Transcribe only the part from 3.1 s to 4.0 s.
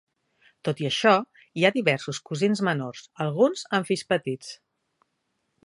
alguns amb